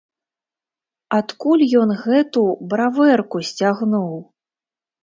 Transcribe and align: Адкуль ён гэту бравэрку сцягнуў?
Адкуль 1.17 1.65
ён 1.81 1.95
гэту 2.07 2.41
бравэрку 2.73 3.37
сцягнуў? 3.53 4.13